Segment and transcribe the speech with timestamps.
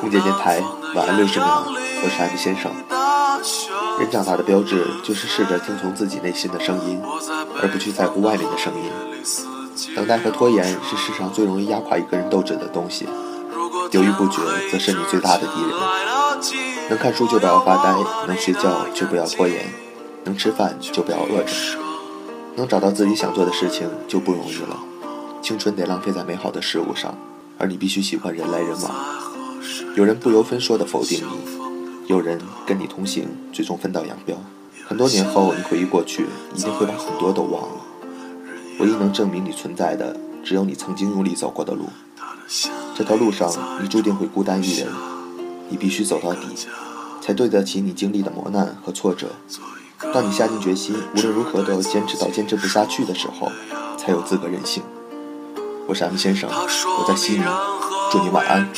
[0.00, 0.62] 空姐电台
[0.94, 2.70] 晚安六十秒，我是 M 先生。
[3.98, 7.00] 人长大的标志就是试着听从自己内心的声音，
[7.60, 9.96] 而不去在乎外面的声音。
[9.96, 13.08] 等待和拖延是世上最容易压垮一个人斗志的东西，
[13.92, 15.70] 犹豫不决则是你最大的敌人。
[16.90, 17.96] 能看书就不要发呆，
[18.28, 19.72] 能睡觉就不要拖延，
[20.24, 21.78] 能吃饭就不要饿着，
[22.56, 24.78] 能找到自己想做的事情就不容易了。
[25.42, 27.14] 青春得浪费在美好的事物上，
[27.58, 29.25] 而你必须喜欢人来人往。
[29.96, 34.36] 有人不由分说地否定你，有人跟你同行，最终分道扬镳。
[34.86, 37.80] 很多年后，你回忆过去，一定会把很多都忘了。
[38.78, 40.14] 唯一能证明你存在的，
[40.44, 41.88] 只有你曾经用力走过的路。
[42.94, 44.86] 这条路上，你注定会孤单一人，
[45.70, 46.40] 你必须走到底，
[47.22, 49.28] 才对得起你经历的磨难和挫折。
[50.12, 53.50] 当你下定决心，无论如何都要坚持到坚持不下去的时候，
[53.96, 54.82] 才有资格任性。
[55.86, 57.44] 我是 M 先生，我在悉尼，
[58.12, 58.68] 祝你晚安。